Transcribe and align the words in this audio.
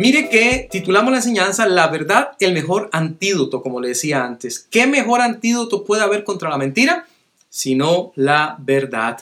Mire 0.00 0.30
que 0.30 0.66
titulamos 0.70 1.10
la 1.10 1.18
enseñanza 1.18 1.66
La 1.66 1.88
verdad, 1.88 2.30
el 2.40 2.54
mejor 2.54 2.88
antídoto, 2.90 3.62
como 3.62 3.82
le 3.82 3.88
decía 3.88 4.24
antes. 4.24 4.58
¿Qué 4.58 4.86
mejor 4.86 5.20
antídoto 5.20 5.84
puede 5.84 6.00
haber 6.00 6.24
contra 6.24 6.48
la 6.48 6.56
mentira? 6.56 7.06
Sino 7.50 8.10
la 8.16 8.56
verdad. 8.60 9.20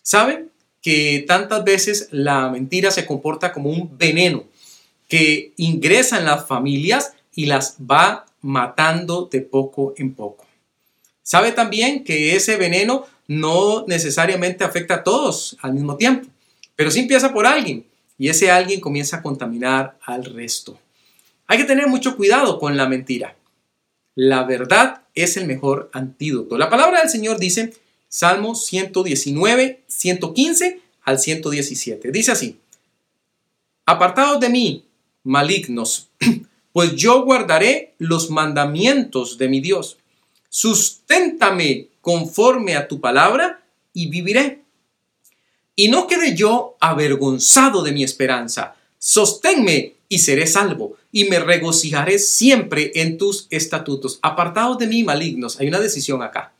¿Sabe 0.00 0.46
que 0.80 1.22
tantas 1.28 1.64
veces 1.64 2.08
la 2.12 2.48
mentira 2.48 2.90
se 2.90 3.04
comporta 3.04 3.52
como 3.52 3.68
un 3.68 3.98
veneno 3.98 4.44
que 5.06 5.52
ingresa 5.58 6.16
en 6.16 6.24
las 6.24 6.46
familias 6.46 7.12
y 7.34 7.44
las 7.44 7.76
va 7.78 8.24
matando 8.40 9.28
de 9.30 9.42
poco 9.42 9.92
en 9.98 10.14
poco? 10.14 10.46
¿Sabe 11.22 11.52
también 11.52 12.04
que 12.04 12.36
ese 12.36 12.56
veneno 12.56 13.04
no 13.28 13.84
necesariamente 13.86 14.64
afecta 14.64 14.94
a 14.94 15.04
todos 15.04 15.58
al 15.60 15.74
mismo 15.74 15.98
tiempo? 15.98 16.26
Pero 16.74 16.90
sí 16.90 17.00
empieza 17.00 17.34
por 17.34 17.46
alguien 17.46 17.84
y 18.18 18.28
ese 18.28 18.50
alguien 18.50 18.80
comienza 18.80 19.18
a 19.18 19.22
contaminar 19.22 19.98
al 20.02 20.24
resto. 20.24 20.78
Hay 21.46 21.58
que 21.58 21.64
tener 21.64 21.86
mucho 21.86 22.16
cuidado 22.16 22.58
con 22.58 22.76
la 22.76 22.88
mentira. 22.88 23.36
La 24.14 24.44
verdad 24.44 25.02
es 25.14 25.36
el 25.36 25.46
mejor 25.46 25.90
antídoto. 25.92 26.56
La 26.56 26.70
palabra 26.70 27.00
del 27.00 27.10
Señor 27.10 27.38
dice, 27.38 27.74
Salmo 28.08 28.54
119, 28.54 29.82
115 29.86 30.80
al 31.02 31.18
117. 31.18 32.10
Dice 32.10 32.32
así, 32.32 32.58
Apartados 33.84 34.40
de 34.40 34.48
mí, 34.48 34.84
malignos, 35.22 36.08
pues 36.72 36.96
yo 36.96 37.24
guardaré 37.24 37.94
los 37.98 38.30
mandamientos 38.30 39.38
de 39.38 39.48
mi 39.48 39.60
Dios. 39.60 39.98
Susténtame 40.48 41.88
conforme 42.00 42.74
a 42.74 42.88
tu 42.88 43.00
palabra 43.00 43.62
y 43.92 44.08
viviré 44.08 44.62
y 45.76 45.88
no 45.88 46.06
quede 46.06 46.34
yo 46.34 46.76
avergonzado 46.80 47.82
de 47.82 47.92
mi 47.92 48.02
esperanza. 48.02 48.74
Sosténme 48.98 49.94
y 50.08 50.20
seré 50.20 50.46
salvo, 50.46 50.96
y 51.12 51.24
me 51.24 51.38
regocijaré 51.38 52.18
siempre 52.18 52.92
en 52.94 53.18
tus 53.18 53.46
estatutos. 53.50 54.18
Apartados 54.22 54.78
de 54.78 54.86
mí, 54.86 55.04
malignos. 55.04 55.60
Hay 55.60 55.68
una 55.68 55.80
decisión 55.80 56.22
acá. 56.22 56.52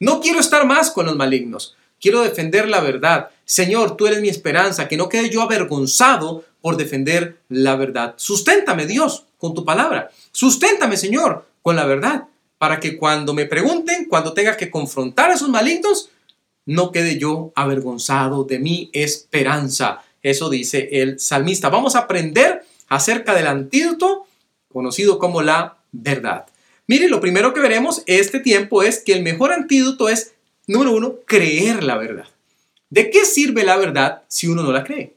No 0.00 0.20
quiero 0.20 0.38
estar 0.38 0.66
más 0.66 0.90
con 0.90 1.06
los 1.06 1.16
malignos. 1.16 1.74
Quiero 2.00 2.22
defender 2.22 2.68
la 2.68 2.80
verdad. 2.80 3.30
Señor, 3.44 3.96
tú 3.96 4.06
eres 4.06 4.20
mi 4.20 4.28
esperanza, 4.28 4.86
que 4.86 4.96
no 4.96 5.08
quede 5.08 5.30
yo 5.30 5.42
avergonzado 5.42 6.44
por 6.60 6.76
defender 6.76 7.38
la 7.48 7.76
verdad. 7.76 8.14
Susténtame, 8.16 8.86
Dios, 8.86 9.24
con 9.38 9.54
tu 9.54 9.64
palabra. 9.64 10.10
Susténtame, 10.32 10.96
Señor, 10.96 11.46
con 11.62 11.76
la 11.76 11.86
verdad, 11.86 12.24
para 12.58 12.80
que 12.80 12.96
cuando 12.96 13.34
me 13.34 13.46
pregunten, 13.46 14.06
cuando 14.06 14.32
tenga 14.32 14.56
que 14.56 14.70
confrontar 14.70 15.30
a 15.30 15.34
esos 15.34 15.48
malignos, 15.48 16.10
no 16.68 16.92
quede 16.92 17.18
yo 17.18 17.50
avergonzado 17.56 18.44
de 18.44 18.58
mi 18.58 18.90
esperanza. 18.92 20.02
Eso 20.22 20.50
dice 20.50 20.90
el 20.92 21.18
salmista. 21.18 21.70
Vamos 21.70 21.96
a 21.96 22.00
aprender 22.00 22.62
acerca 22.88 23.34
del 23.34 23.46
antídoto 23.46 24.26
conocido 24.70 25.18
como 25.18 25.40
la 25.40 25.78
verdad. 25.92 26.44
Mire, 26.86 27.08
lo 27.08 27.22
primero 27.22 27.54
que 27.54 27.60
veremos 27.60 28.02
este 28.04 28.38
tiempo 28.38 28.82
es 28.82 29.02
que 29.02 29.14
el 29.14 29.22
mejor 29.22 29.52
antídoto 29.52 30.10
es, 30.10 30.34
número 30.66 30.92
uno, 30.92 31.16
creer 31.24 31.82
la 31.82 31.96
verdad. 31.96 32.26
¿De 32.90 33.08
qué 33.08 33.24
sirve 33.24 33.64
la 33.64 33.78
verdad 33.78 34.24
si 34.28 34.46
uno 34.46 34.62
no 34.62 34.70
la 34.70 34.84
cree? 34.84 35.14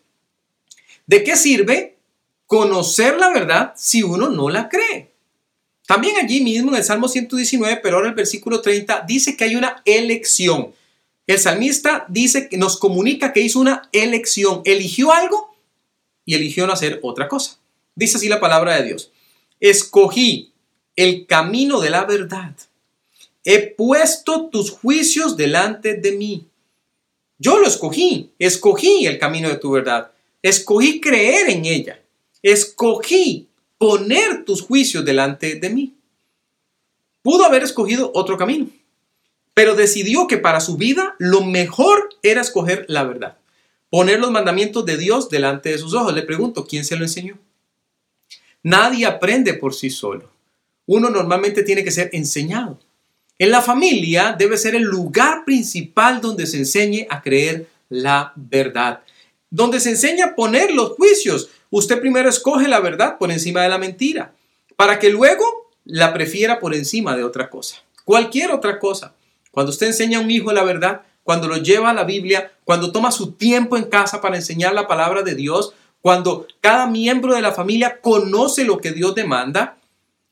¿De 1.06 1.22
qué 1.26 1.36
sirve 1.36 1.98
conocer 2.46 3.18
la 3.18 3.30
verdad 3.30 3.74
si 3.76 4.04
uno 4.04 4.30
no 4.30 4.50
la 4.50 4.70
cree? 4.70 5.12
También 5.86 6.16
allí 6.16 6.40
mismo 6.40 6.72
en 6.72 6.78
el 6.78 6.84
Salmo 6.86 7.10
119, 7.10 7.82
pero 7.84 7.98
ahora 7.98 8.08
el 8.08 8.16
versículo 8.16 8.62
30, 8.62 9.04
dice 9.06 9.36
que 9.36 9.44
hay 9.44 9.58
una 9.58 9.82
elección. 9.84 10.74
El 11.32 11.40
salmista 11.40 12.04
dice 12.10 12.50
que 12.50 12.58
nos 12.58 12.78
comunica 12.78 13.32
que 13.32 13.40
hizo 13.40 13.62
una 13.62 13.88
elección, 13.94 14.62
eligió 14.66 15.14
algo 15.14 15.56
y 16.26 16.36
eligió 16.36 16.68
no 16.68 16.74
hacer 16.74 17.00
otra 17.04 17.30
cosa. 17.30 17.58
Dice 17.96 18.18
así 18.18 18.28
la 18.28 18.42
palabra 18.42 18.76
de 18.76 18.84
Dios. 18.84 19.14
Escogí 19.62 20.52
el 20.98 21.26
camino 21.28 21.80
de 21.80 21.90
la 21.90 22.04
verdad. 22.04 22.54
He 23.46 23.60
puesto 23.60 24.50
tus 24.50 24.72
juicios 24.72 25.38
delante 25.38 25.94
de 25.94 26.12
mí. 26.12 26.48
Yo 27.40 27.60
lo 27.60 27.68
escogí, 27.68 28.32
escogí 28.38 29.06
el 29.06 29.18
camino 29.18 29.48
de 29.48 29.56
tu 29.56 29.72
verdad. 29.72 30.12
Escogí 30.42 31.00
creer 31.00 31.50
en 31.50 31.64
ella. 31.64 32.02
Escogí 32.42 33.48
poner 33.78 34.44
tus 34.44 34.62
juicios 34.64 35.06
delante 35.06 35.56
de 35.56 35.70
mí. 35.70 35.94
Pudo 37.22 37.46
haber 37.46 37.64
escogido 37.64 38.12
otro 38.14 38.38
camino 38.38 38.68
pero 39.54 39.76
decidió 39.76 40.28
que 40.28 40.38
para 40.38 40.60
su 40.60 40.78
vida 40.78 41.16
lo 41.20 41.42
mejor 41.44 42.10
era 42.24 42.42
escoger 42.42 42.86
la 42.88 43.04
verdad, 43.04 43.38
poner 43.90 44.20
los 44.20 44.32
mandamientos 44.32 44.86
de 44.86 44.98
Dios 44.98 45.30
delante 45.30 45.70
de 45.70 45.78
sus 45.78 45.94
ojos. 45.94 46.14
Le 46.14 46.24
pregunto, 46.24 46.66
¿quién 46.66 46.86
se 46.86 46.96
lo 46.96 47.04
enseñó? 47.04 47.38
Nadie 48.64 49.06
aprende 49.06 49.54
por 49.54 49.74
sí 49.74 49.90
solo. 49.90 50.30
Uno 50.86 51.10
normalmente 51.10 51.64
tiene 51.64 51.84
que 51.84 51.92
ser 51.92 52.10
enseñado. 52.14 52.80
En 53.40 53.50
la 53.50 53.62
familia 53.62 54.36
debe 54.38 54.58
ser 54.58 54.76
el 54.76 54.84
lugar 54.84 55.46
principal 55.46 56.22
donde 56.22 56.46
se 56.46 56.58
enseñe 56.58 57.08
a 57.10 57.22
creer 57.22 57.68
la 57.90 58.34
verdad, 58.36 59.02
donde 59.50 59.80
se 59.80 59.90
enseña 59.90 60.26
a 60.26 60.36
poner 60.36 60.72
los 60.72 60.92
juicios. 60.92 61.50
Usted 61.72 62.00
primero 62.00 62.30
escoge 62.30 62.68
la 62.68 62.80
verdad 62.80 63.18
por 63.18 63.32
encima 63.32 63.64
de 63.64 63.70
la 63.70 63.78
mentira, 63.78 64.34
para 64.76 65.00
que 65.00 65.10
luego 65.10 65.44
la 65.86 66.14
prefiera 66.14 66.60
por 66.60 66.76
encima 66.76 67.16
de 67.18 67.24
otra 67.24 67.50
cosa, 67.50 67.78
cualquier 68.06 68.52
otra 68.52 68.78
cosa. 68.80 69.16
Cuando 69.52 69.72
usted 69.72 69.88
enseña 69.88 70.18
a 70.18 70.22
un 70.22 70.32
hijo 70.32 70.52
la 70.52 70.64
verdad, 70.64 71.02
cuando 71.24 71.48
lo 71.48 71.58
lleva 71.58 71.92
a 71.92 71.94
la 71.94 72.04
Biblia, 72.04 72.52
cuando 72.64 72.92
toma 72.92 73.12
su 73.12 73.34
tiempo 73.34 73.78
en 73.78 73.84
casa 73.84 74.22
para 74.22 74.38
enseñar 74.38 74.74
la 74.74 74.88
palabra 74.88 75.22
de 75.22 75.36
Dios, 75.36 75.74
cuando 76.02 76.48
cada 76.62 76.88
miembro 76.88 77.36
de 77.36 77.42
la 77.42 77.52
familia 77.52 78.00
conoce 78.02 78.64
lo 78.64 78.80
que 78.80 78.92
Dios 78.92 79.14
demanda, 79.14 79.78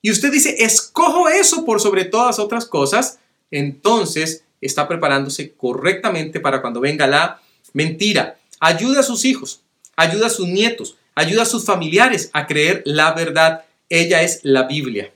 y 0.01 0.11
usted 0.11 0.31
dice, 0.31 0.63
escojo 0.63 1.27
eso 1.27 1.65
por 1.65 1.81
sobre 1.81 2.05
todas 2.05 2.39
otras 2.39 2.65
cosas, 2.65 3.19
entonces 3.51 4.43
está 4.61 4.87
preparándose 4.87 5.53
correctamente 5.53 6.39
para 6.39 6.61
cuando 6.61 6.79
venga 6.79 7.07
la 7.07 7.41
mentira. 7.73 8.37
Ayuda 8.59 9.01
a 9.01 9.03
sus 9.03 9.25
hijos, 9.25 9.61
ayuda 9.95 10.27
a 10.27 10.31
sus 10.31 10.47
nietos, 10.47 10.97
ayuda 11.15 11.43
a 11.43 11.45
sus 11.45 11.65
familiares 11.65 12.29
a 12.33 12.47
creer 12.47 12.81
la 12.85 13.13
verdad. 13.13 13.65
Ella 13.89 14.21
es 14.21 14.39
la 14.43 14.63
Biblia. 14.63 15.11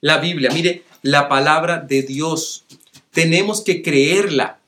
La 0.00 0.18
Biblia, 0.18 0.50
mire, 0.52 0.84
la 1.02 1.28
palabra 1.28 1.78
de 1.78 2.02
Dios. 2.02 2.64
Tenemos 3.18 3.62
que 3.62 3.82
creerla. 3.82 4.60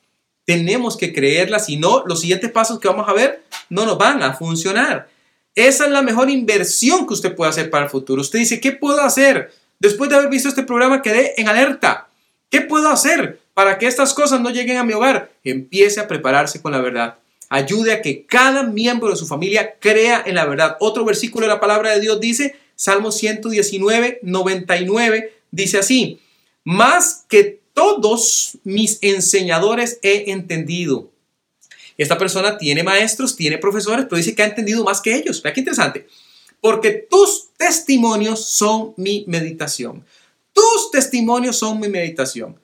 Tenemos 0.45 0.97
que 0.97 1.13
creerla, 1.13 1.61
si 1.61 1.77
no, 1.77 2.03
los 2.05 2.21
siguientes 2.21 2.51
pasos 2.51 2.81
que 2.81 2.89
vamos 2.89 3.09
a 3.09 3.13
ver 3.13 3.45
no 3.69 3.87
nos 3.87 3.97
van 3.97 4.25
a 4.25 4.35
funcionar. 4.35 5.09
Esa 5.55 5.85
es 5.85 5.93
la 5.93 6.03
mejor 6.03 6.31
inversión 6.31 7.07
que 7.07 7.15
usted 7.15 7.37
puede 7.37 7.51
hacer 7.51 7.71
para 7.71 7.85
el 7.85 7.91
futuro. 7.93 8.21
Usted 8.21 8.41
dice, 8.41 8.59
¿qué 8.59 8.73
puedo 8.73 9.01
hacer? 9.03 9.53
Después 9.79 10.11
de 10.11 10.17
haber 10.17 10.31
visto 10.31 10.49
este 10.49 10.65
programa, 10.65 11.01
quedé 11.01 11.41
en 11.41 11.47
alerta. 11.47 12.09
¿Qué 12.49 12.61
puedo 12.61 12.89
hacer 12.89 13.39
para 13.55 13.79
que 13.79 13.87
estas 13.87 14.15
cosas 14.15 14.41
no 14.41 14.51
lleguen 14.51 14.79
a 14.79 14.85
mi 14.85 14.95
hogar? 14.95 15.31
Empiece 15.45 16.01
a 16.01 16.09
prepararse 16.09 16.61
con 16.61 16.73
la 16.73 16.81
verdad. 16.81 17.19
Ayude 17.51 17.93
a 17.93 18.03
que 18.03 18.27
cada 18.27 18.65
miembro 18.65 19.11
de 19.11 19.17
su 19.17 19.29
familia 19.29 19.77
crea 19.79 20.25
en 20.27 20.35
la 20.35 20.45
verdad. 20.45 20.77
Otro 20.81 21.05
versículo 21.05 21.47
de 21.47 21.53
la 21.53 21.61
palabra 21.61 21.93
de 21.93 22.01
Dios 22.01 22.19
dice, 22.19 22.57
Salmo 22.75 23.13
119, 23.13 24.19
99, 24.25 25.35
dice 25.53 25.79
así, 25.79 26.21
más 26.65 27.27
que 27.29 27.60
todos 27.75 28.59
mis 28.65 28.99
enseñadores 29.03 29.99
he 30.03 30.31
entendido. 30.31 31.11
Esta 31.99 32.17
persona 32.17 32.57
tiene 32.57 32.83
maestros, 32.83 33.37
tiene 33.37 33.59
profesores, 33.59 34.07
pero 34.07 34.17
dice 34.17 34.35
que 34.35 34.43
ha 34.43 34.47
entendido 34.47 34.85
más 34.85 35.01
que 35.01 35.15
ellos. 35.15 35.43
Vea 35.43 35.53
qué 35.53 35.61
interesante. 35.61 36.07
Porque 36.61 36.91
tus 36.91 37.49
testimonios 37.57 38.47
son 38.49 38.95
mi 38.97 39.25
meditación. 39.27 40.05
Tus 40.53 40.91
testimonios 40.91 41.59
son 41.59 41.79
mi 41.79 41.89
meditación. 41.89 42.59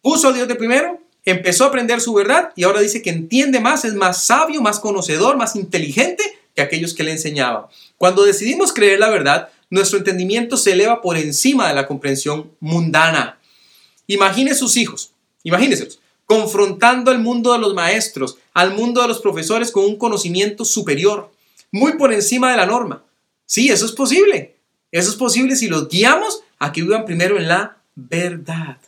Puso 0.00 0.28
a 0.28 0.32
Dios 0.32 0.48
de 0.48 0.54
primero, 0.54 1.00
empezó 1.24 1.64
a 1.64 1.68
aprender 1.68 2.00
su 2.00 2.14
verdad 2.14 2.52
y 2.56 2.64
ahora 2.64 2.80
dice 2.80 3.02
que 3.02 3.10
entiende 3.10 3.60
más, 3.60 3.84
es 3.84 3.94
más 3.94 4.24
sabio, 4.24 4.62
más 4.62 4.80
conocedor, 4.80 5.36
más 5.36 5.56
inteligente 5.56 6.22
que 6.54 6.62
aquellos 6.62 6.94
que 6.94 7.04
le 7.04 7.12
enseñaban. 7.12 7.66
Cuando 7.96 8.24
decidimos 8.24 8.72
creer 8.72 9.00
la 9.00 9.10
verdad, 9.10 9.48
nuestro 9.70 9.98
entendimiento 9.98 10.56
se 10.56 10.72
eleva 10.72 11.02
por 11.02 11.16
encima 11.16 11.68
de 11.68 11.74
la 11.74 11.86
comprensión 11.86 12.50
mundana. 12.60 13.37
Imagine 14.08 14.54
sus 14.54 14.76
hijos, 14.76 15.12
imagínense, 15.44 15.88
confrontando 16.24 17.10
al 17.10 17.20
mundo 17.20 17.52
de 17.52 17.58
los 17.58 17.74
maestros, 17.74 18.38
al 18.54 18.74
mundo 18.74 19.02
de 19.02 19.08
los 19.08 19.20
profesores 19.20 19.70
con 19.70 19.84
un 19.84 19.96
conocimiento 19.96 20.64
superior, 20.64 21.30
muy 21.70 21.96
por 21.96 22.12
encima 22.12 22.50
de 22.50 22.56
la 22.56 22.66
norma. 22.66 23.04
Sí, 23.46 23.68
eso 23.68 23.86
es 23.86 23.92
posible. 23.92 24.56
Eso 24.90 25.10
es 25.10 25.16
posible 25.16 25.56
si 25.56 25.68
los 25.68 25.88
guiamos 25.88 26.42
a 26.58 26.72
que 26.72 26.82
vivan 26.82 27.04
primero 27.04 27.36
en 27.36 27.48
la 27.48 27.76
verdad. 27.94 28.78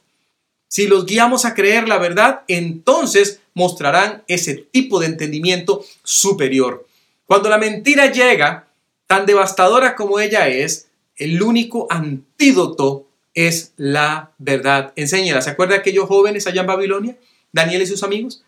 Si 0.69 0.87
los 0.87 1.05
guiamos 1.05 1.45
a 1.45 1.55
creer 1.55 1.87
la 1.89 1.99
verdad, 1.99 2.43
entonces 2.49 3.41
mostrarán 3.55 4.23
ese 4.27 4.55
tipo 4.55 5.01
de 5.01 5.07
entendimiento 5.07 5.85
superior. 6.03 6.87
Cuando 7.27 7.49
la 7.49 7.59
mentira 7.59 8.11
llega, 8.11 8.69
tan 9.07 9.27
devastadora 9.27 9.97
como 9.97 10.21
ella 10.21 10.49
es, 10.49 10.89
el 11.17 11.43
único 11.43 11.87
antídoto 11.91 13.07
es 13.47 13.73
la 13.77 14.33
verdad. 14.39 14.93
Enséñela. 14.97 15.43
¿Se 15.43 15.51
acuerda 15.51 15.75
de 15.75 15.81
aquellos 15.81 16.07
jóvenes 16.07 16.47
allá 16.47 16.63
en 16.63 16.67
Babilonia? 16.67 17.17
Daniel 17.53 17.83
y 17.83 17.87
sus 17.87 18.03
amigos. 18.03 18.43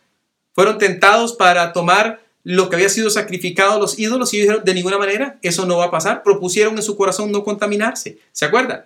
Fueron 0.55 0.79
tentados 0.79 1.33
para 1.35 1.73
tomar 1.73 2.21
lo 2.45 2.69
que 2.69 2.77
había 2.77 2.89
sido 2.89 3.11
sacrificado 3.11 3.73
a 3.73 3.79
los 3.79 3.99
ídolos 3.99 4.35
y 4.35 4.41
dijeron, 4.41 4.63
de 4.65 4.75
ninguna 4.75 4.99
manera, 4.99 5.39
eso 5.43 5.65
no 5.67 5.79
va 5.79 5.87
a 5.87 5.91
pasar. 5.91 6.23
Propusieron 6.23 6.77
en 6.77 6.83
su 6.83 6.97
corazón 6.97 7.31
no 7.31 7.45
contaminarse. 7.45 8.19
¿Se 8.33 8.45
acuerdan? 8.45 8.85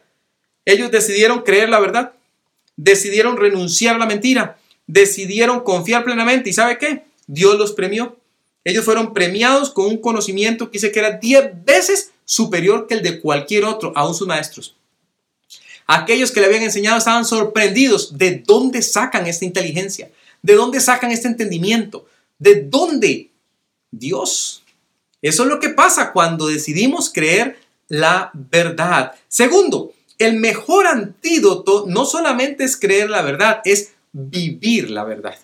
Ellos 0.65 0.91
decidieron 0.91 1.43
creer 1.43 1.69
la 1.69 1.81
verdad, 1.81 2.13
decidieron 2.77 3.37
renunciar 3.37 3.97
a 3.97 3.99
la 3.99 4.07
mentira, 4.07 4.59
decidieron 4.87 5.61
confiar 5.61 6.05
plenamente. 6.05 6.51
¿Y 6.51 6.53
sabe 6.53 6.79
qué? 6.79 7.05
Dios 7.27 7.57
los 7.57 7.73
premió. 7.73 8.17
Ellos 8.65 8.85
fueron 8.85 9.15
premiados 9.15 9.71
con 9.71 9.87
un 9.87 9.99
conocimiento 9.99 10.67
que 10.67 10.79
dice 10.79 10.91
que 10.91 10.99
era 10.99 11.13
diez 11.13 11.51
veces 11.65 12.13
superior 12.25 12.87
que 12.87 12.95
el 12.95 13.03
de 13.03 13.21
cualquier 13.21 13.65
otro, 13.65 13.93
aún 13.95 14.15
sus 14.15 14.27
maestros. 14.27 14.77
Aquellos 15.87 16.33
que 16.33 16.41
le 16.41 16.47
habían 16.47 16.63
enseñado 16.63 16.99
estaban 16.99 17.25
sorprendidos 17.25 18.19
de 18.19 18.43
dónde 18.45 18.83
sacan 18.83 19.27
esta 19.27 19.45
inteligencia, 19.45 20.11
de 20.43 20.55
dónde 20.55 20.81
sacan 20.81 21.13
este 21.13 21.29
entendimiento, 21.29 22.07
de 22.39 22.63
dónde 22.63 23.31
Dios. 23.91 24.63
Eso 25.23 25.45
es 25.45 25.49
lo 25.49 25.61
que 25.61 25.71
pasa 25.71 26.13
cuando 26.13 26.49
decidimos 26.49 27.11
creer 27.13 27.59
la 27.89 28.31
verdad. 28.35 29.15
Segundo, 29.29 29.93
el 30.19 30.37
mejor 30.37 30.87
antídoto 30.87 31.85
no 31.87 32.05
solamente 32.05 32.65
es 32.65 32.77
creer 32.77 33.11
la 33.11 33.23
verdad, 33.23 33.61
es 33.65 33.93
vivir 34.13 34.91
la 34.91 35.05
verdad. 35.05 35.39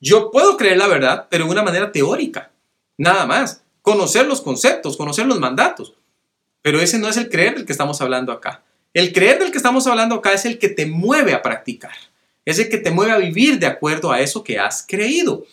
Yo 0.00 0.30
puedo 0.30 0.56
creer 0.56 0.78
la 0.78 0.86
verdad, 0.86 1.28
pero 1.30 1.44
de 1.44 1.52
una 1.52 1.62
manera 1.62 1.92
teórica, 1.92 2.50
nada 2.98 3.26
más. 3.26 3.62
Conocer 3.82 4.26
los 4.26 4.40
conceptos, 4.40 4.96
conocer 4.96 5.26
los 5.26 5.40
mandatos. 5.40 5.94
Pero 6.62 6.80
ese 6.80 6.98
no 6.98 7.08
es 7.08 7.18
el 7.18 7.28
creer 7.28 7.54
del 7.54 7.66
que 7.66 7.72
estamos 7.72 8.00
hablando 8.00 8.32
acá. 8.32 8.63
El 8.94 9.12
creer 9.12 9.40
del 9.40 9.50
que 9.50 9.56
estamos 9.56 9.88
hablando 9.88 10.14
acá 10.14 10.32
es 10.32 10.44
el 10.44 10.56
que 10.60 10.68
te 10.68 10.86
mueve 10.86 11.34
a 11.34 11.42
practicar. 11.42 11.96
Es 12.44 12.60
el 12.60 12.68
que 12.68 12.78
te 12.78 12.92
mueve 12.92 13.10
a 13.10 13.18
vivir 13.18 13.58
de 13.58 13.66
acuerdo 13.66 14.12
a 14.12 14.20
eso 14.20 14.44
que 14.44 14.60
has 14.60 14.86
creído. 14.86 15.44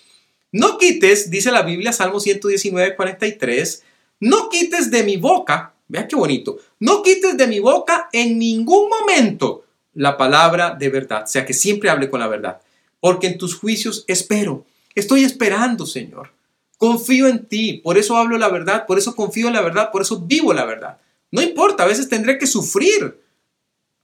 No 0.51 0.77
quites, 0.77 1.31
dice 1.31 1.51
la 1.51 1.63
Biblia, 1.63 1.91
Salmo 1.91 2.19
119, 2.19 2.95
43, 2.95 3.83
no 4.19 4.47
quites 4.49 4.91
de 4.91 5.03
mi 5.03 5.17
boca, 5.17 5.73
vea 5.87 6.07
qué 6.07 6.15
bonito, 6.15 6.59
no 6.79 7.01
quites 7.01 7.35
de 7.35 7.47
mi 7.47 7.59
boca 7.59 8.09
en 8.13 8.37
ningún 8.37 8.89
momento 8.89 9.65
la 9.95 10.17
palabra 10.17 10.75
de 10.77 10.89
verdad, 10.89 11.23
o 11.23 11.27
sea 11.27 11.45
que 11.45 11.53
siempre 11.53 11.89
hable 11.89 12.09
con 12.09 12.19
la 12.19 12.27
verdad, 12.27 12.61
porque 12.99 13.27
en 13.27 13.37
tus 13.37 13.55
juicios 13.55 14.05
espero, 14.07 14.65
estoy 14.93 15.23
esperando, 15.23 15.85
Señor. 15.87 16.31
Confío 16.77 17.27
en 17.27 17.45
ti, 17.45 17.81
por 17.83 17.97
eso 17.97 18.17
hablo 18.17 18.37
la 18.37 18.49
verdad, 18.49 18.85
por 18.85 18.97
eso 18.97 19.15
confío 19.15 19.47
en 19.47 19.53
la 19.53 19.61
verdad, 19.61 19.89
por 19.91 20.01
eso 20.01 20.19
vivo 20.19 20.53
la 20.53 20.65
verdad. 20.65 20.97
No 21.31 21.41
importa, 21.41 21.83
a 21.83 21.87
veces 21.87 22.09
tendré 22.09 22.37
que 22.37 22.47
sufrir 22.47 23.20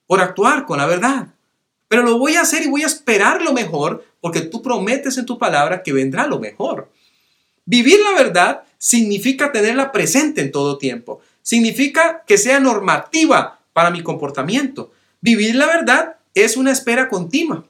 por 0.08 0.22
actuar 0.22 0.66
con 0.66 0.78
la 0.78 0.86
verdad, 0.86 1.28
pero 1.88 2.04
lo 2.04 2.18
voy 2.18 2.36
a 2.36 2.42
hacer 2.42 2.64
y 2.64 2.70
voy 2.70 2.84
a 2.84 2.88
esperar 2.88 3.42
lo 3.42 3.54
mejor 3.54 4.06
porque 4.20 4.42
tú 4.42 4.62
prometes 4.62 5.18
en 5.18 5.26
tu 5.26 5.38
palabra 5.38 5.84
que 5.84 5.94
vendrá 5.94 6.28
lo 6.28 6.40
mejor. 6.40 6.90
Vivir 7.66 8.00
la 8.00 8.14
verdad 8.14 8.64
significa 8.78 9.52
tenerla 9.52 9.92
presente 9.92 10.42
en 10.42 10.52
todo 10.52 10.78
tiempo. 10.78 11.20
Significa 11.42 12.24
que 12.26 12.38
sea 12.38 12.60
normativa 12.60 13.60
para 13.74 13.90
mi 13.90 14.04
comportamiento. 14.04 14.92
Vivir 15.22 15.56
la 15.56 15.66
verdad 15.66 16.16
es 16.34 16.58
una 16.58 16.72
espera 16.72 17.10
continua. 17.10 17.66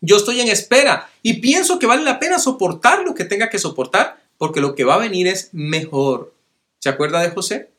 Yo 0.00 0.16
estoy 0.16 0.40
en 0.40 0.48
espera 0.48 1.08
y 1.22 1.34
pienso 1.34 1.78
que 1.78 1.86
vale 1.86 2.02
la 2.02 2.18
pena 2.18 2.38
soportar 2.38 3.02
lo 3.02 3.14
que 3.14 3.24
tenga 3.24 3.50
que 3.50 3.58
soportar 3.58 4.20
porque 4.36 4.60
lo 4.60 4.74
que 4.74 4.84
va 4.84 4.94
a 4.94 4.98
venir 4.98 5.26
es 5.26 5.50
mejor. 5.52 6.32
¿Se 6.78 6.88
acuerda 6.88 7.20
de 7.20 7.30
José? 7.30 7.70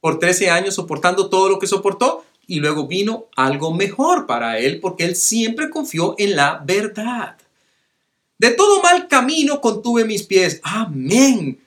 Por 0.00 0.18
13 0.18 0.50
años 0.50 0.74
soportando 0.74 1.30
todo 1.30 1.48
lo 1.48 1.58
que 1.58 1.66
soportó 1.66 2.24
y 2.46 2.60
luego 2.60 2.86
vino 2.86 3.26
algo 3.36 3.72
mejor 3.72 4.26
para 4.26 4.58
él 4.58 4.80
porque 4.80 5.04
él 5.04 5.16
siempre 5.16 5.70
confió 5.70 6.14
en 6.18 6.36
la 6.36 6.62
verdad. 6.64 7.36
De 8.38 8.50
todo 8.50 8.82
mal 8.82 9.08
camino 9.08 9.60
contuve 9.60 10.04
mis 10.04 10.24
pies. 10.24 10.60
Amén. 10.62 11.60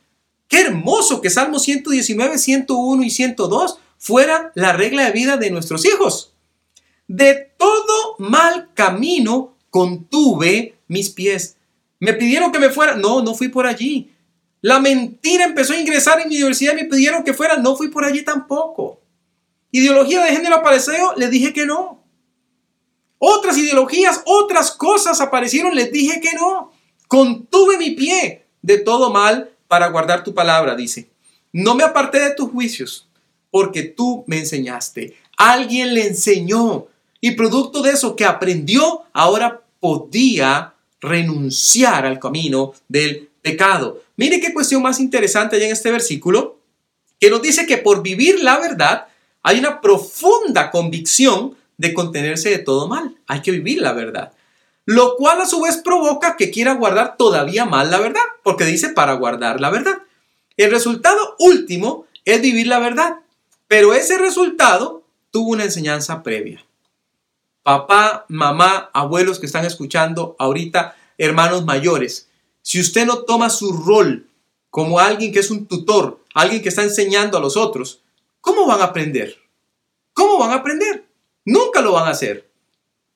Qué 0.47 0.61
hermoso 0.61 1.21
que 1.21 1.29
Salmo 1.29 1.59
119, 1.59 2.37
101 2.37 3.03
y 3.03 3.09
102 3.09 3.79
fuera 3.97 4.51
la 4.55 4.73
regla 4.73 5.05
de 5.05 5.11
vida 5.11 5.37
de 5.37 5.51
nuestros 5.51 5.85
hijos. 5.85 6.33
De 7.07 7.51
todo 7.57 8.15
mal 8.19 8.69
camino 8.73 9.55
contuve 9.69 10.75
mis 10.87 11.09
pies. 11.09 11.57
Me 11.99 12.13
pidieron 12.13 12.51
que 12.51 12.59
me 12.59 12.69
fuera. 12.69 12.95
No, 12.95 13.21
no 13.21 13.35
fui 13.35 13.47
por 13.47 13.65
allí. 13.65 14.11
La 14.61 14.79
mentira 14.79 15.45
empezó 15.45 15.73
a 15.73 15.79
ingresar 15.79 16.19
en 16.19 16.29
mi 16.29 16.35
universidad 16.35 16.73
y 16.73 16.83
me 16.83 16.85
pidieron 16.85 17.23
que 17.23 17.33
fuera. 17.33 17.57
No 17.57 17.75
fui 17.75 17.89
por 17.89 18.03
allí 18.03 18.23
tampoco. 18.23 18.99
Ideología 19.75 20.23
de 20.23 20.31
género 20.31 20.55
apareció. 20.55 21.13
Le 21.17 21.27
dije 21.27 21.51
que 21.51 21.65
no. 21.65 22.01
Otras 23.17 23.57
ideologías, 23.57 24.21
otras 24.25 24.71
cosas 24.71 25.19
aparecieron, 25.19 25.75
les 25.75 25.91
dije 25.91 26.21
que 26.21 26.31
no. 26.33 26.71
Contuve 27.09 27.77
mi 27.77 27.91
pie 27.91 28.45
de 28.61 28.77
todo 28.77 29.11
mal 29.11 29.51
para 29.67 29.89
guardar 29.89 30.23
tu 30.23 30.33
palabra, 30.33 30.77
dice. 30.77 31.09
No 31.51 31.75
me 31.75 31.83
aparté 31.83 32.21
de 32.21 32.33
tus 32.35 32.51
juicios, 32.51 33.09
porque 33.51 33.83
tú 33.83 34.23
me 34.27 34.39
enseñaste. 34.39 35.17
Alguien 35.35 35.93
le 35.93 36.07
enseñó. 36.07 36.87
Y 37.19 37.31
producto 37.31 37.81
de 37.81 37.91
eso 37.91 38.15
que 38.15 38.23
aprendió, 38.23 39.01
ahora 39.11 39.61
podía 39.81 40.75
renunciar 41.01 42.05
al 42.05 42.17
camino 42.17 42.71
del 42.87 43.29
pecado. 43.41 44.01
Mire 44.15 44.39
qué 44.39 44.53
cuestión 44.53 44.81
más 44.81 45.01
interesante 45.01 45.57
hay 45.57 45.63
en 45.63 45.71
este 45.73 45.91
versículo, 45.91 46.59
que 47.19 47.29
nos 47.29 47.41
dice 47.41 47.65
que 47.65 47.77
por 47.77 48.01
vivir 48.01 48.41
la 48.41 48.57
verdad 48.57 49.07
hay 49.47 49.59
una 49.59 49.79
profunda 49.79 50.71
convicción 50.71 51.55
de 51.77 51.93
contenerse 51.93 52.49
de 52.49 52.57
todo 52.57 52.87
mal. 52.87 53.15
Hay 53.27 53.43
que 53.43 53.51
vivir 53.51 53.79
la 53.79 53.93
verdad. 53.93 54.33
Lo 54.85 55.15
cual 55.17 55.39
a 55.39 55.45
su 55.45 55.61
vez 55.61 55.77
provoca 55.77 56.35
que 56.35 56.49
quiera 56.49 56.73
guardar 56.73 57.15
todavía 57.15 57.63
más 57.63 57.87
la 57.87 57.99
verdad, 57.99 58.23
porque 58.41 58.65
dice 58.65 58.89
para 58.89 59.13
guardar 59.13 59.61
la 59.61 59.69
verdad. 59.69 59.99
El 60.57 60.71
resultado 60.71 61.35
último 61.37 62.07
es 62.25 62.41
vivir 62.41 62.65
la 62.65 62.79
verdad, 62.79 63.19
pero 63.67 63.93
ese 63.93 64.17
resultado 64.17 65.03
tuvo 65.29 65.51
una 65.51 65.65
enseñanza 65.65 66.23
previa. 66.23 66.65
Papá, 67.61 68.25
mamá, 68.29 68.89
abuelos 68.93 69.37
que 69.37 69.45
están 69.45 69.63
escuchando 69.63 70.35
ahorita, 70.39 70.95
hermanos 71.19 71.65
mayores, 71.65 72.29
si 72.63 72.79
usted 72.79 73.05
no 73.05 73.19
toma 73.19 73.51
su 73.51 73.73
rol 73.73 74.27
como 74.71 74.97
alguien 74.97 75.31
que 75.31 75.39
es 75.39 75.51
un 75.51 75.67
tutor, 75.67 76.19
alguien 76.33 76.63
que 76.63 76.69
está 76.69 76.81
enseñando 76.81 77.37
a 77.37 77.41
los 77.41 77.57
otros, 77.57 78.01
¿cómo 78.45 78.67
van 78.67 78.79
a 78.79 78.85
aprender? 78.85 79.35
¿Cómo 80.13 80.37
van 80.37 80.51
a 80.51 80.55
aprender? 80.55 81.03
Nunca 81.43 81.81
lo 81.81 81.91
van 81.91 82.07
a 82.07 82.11
hacer. 82.11 82.47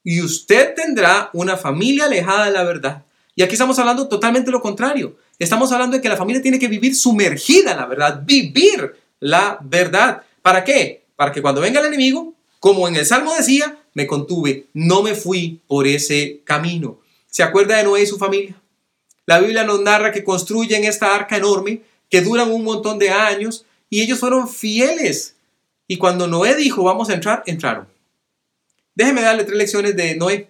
Y 0.03 0.21
usted 0.21 0.73
tendrá 0.75 1.29
una 1.33 1.55
familia 1.55 2.05
alejada 2.05 2.45
de 2.45 2.51
la 2.51 2.63
verdad. 2.63 3.05
Y 3.35 3.43
aquí 3.43 3.53
estamos 3.53 3.77
hablando 3.79 4.09
totalmente 4.09 4.51
lo 4.51 4.59
contrario. 4.59 5.15
Estamos 5.37 5.71
hablando 5.71 5.95
de 5.95 6.01
que 6.01 6.09
la 6.09 6.17
familia 6.17 6.41
tiene 6.41 6.59
que 6.59 6.67
vivir 6.67 6.95
sumergida 6.95 7.71
en 7.71 7.77
la 7.77 7.85
verdad, 7.85 8.21
vivir 8.25 8.95
la 9.19 9.59
verdad. 9.61 10.23
¿Para 10.41 10.63
qué? 10.63 11.05
Para 11.15 11.31
que 11.31 11.41
cuando 11.41 11.61
venga 11.61 11.79
el 11.79 11.85
enemigo, 11.85 12.33
como 12.59 12.87
en 12.87 12.95
el 12.95 13.05
Salmo 13.05 13.33
decía, 13.35 13.77
me 13.93 14.07
contuve, 14.07 14.67
no 14.73 15.03
me 15.03 15.15
fui 15.15 15.61
por 15.67 15.87
ese 15.87 16.41
camino. 16.43 16.99
¿Se 17.27 17.43
acuerda 17.43 17.77
de 17.77 17.83
Noé 17.83 18.01
y 18.01 18.07
su 18.07 18.17
familia? 18.17 18.55
La 19.25 19.39
Biblia 19.39 19.63
nos 19.63 19.79
narra 19.81 20.11
que 20.11 20.23
construyen 20.23 20.83
esta 20.83 21.15
arca 21.15 21.37
enorme, 21.37 21.83
que 22.09 22.21
duran 22.21 22.51
un 22.51 22.63
montón 22.63 22.97
de 22.97 23.11
años, 23.11 23.65
y 23.89 24.01
ellos 24.01 24.19
fueron 24.19 24.47
fieles. 24.47 25.35
Y 25.87 25.97
cuando 25.97 26.27
Noé 26.27 26.55
dijo, 26.55 26.83
vamos 26.83 27.09
a 27.09 27.13
entrar, 27.13 27.43
entraron. 27.45 27.87
Déjeme 28.95 29.21
darle 29.21 29.43
tres 29.43 29.57
lecciones 29.57 29.95
de 29.95 30.15
Noé. 30.15 30.49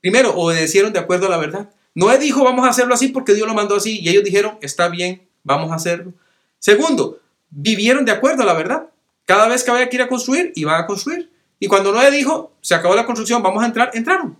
Primero, 0.00 0.34
obedecieron 0.34 0.92
de 0.92 0.98
acuerdo 0.98 1.26
a 1.26 1.30
la 1.30 1.36
verdad. 1.36 1.70
Noé 1.94 2.18
dijo, 2.18 2.44
vamos 2.44 2.66
a 2.66 2.70
hacerlo 2.70 2.94
así 2.94 3.08
porque 3.08 3.34
Dios 3.34 3.46
lo 3.46 3.54
mandó 3.54 3.76
así. 3.76 4.00
Y 4.00 4.08
ellos 4.08 4.24
dijeron, 4.24 4.58
está 4.62 4.88
bien, 4.88 5.26
vamos 5.42 5.70
a 5.70 5.74
hacerlo. 5.74 6.12
Segundo, 6.58 7.20
vivieron 7.50 8.04
de 8.04 8.12
acuerdo 8.12 8.42
a 8.42 8.46
la 8.46 8.54
verdad. 8.54 8.88
Cada 9.26 9.48
vez 9.48 9.64
que 9.64 9.70
había 9.70 9.88
que 9.88 9.96
ir 9.96 10.02
a 10.02 10.08
construir, 10.08 10.52
iban 10.54 10.82
a 10.82 10.86
construir. 10.86 11.30
Y 11.58 11.66
cuando 11.66 11.92
Noé 11.92 12.10
dijo, 12.10 12.52
se 12.60 12.74
acabó 12.74 12.94
la 12.94 13.06
construcción, 13.06 13.42
vamos 13.42 13.62
a 13.62 13.66
entrar, 13.66 13.90
entraron. 13.94 14.36